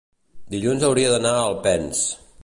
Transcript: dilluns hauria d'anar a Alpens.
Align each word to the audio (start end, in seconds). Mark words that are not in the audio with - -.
dilluns 0.53 0.85
hauria 0.87 1.11
d'anar 1.15 1.33
a 1.37 1.43
Alpens. 1.51 2.01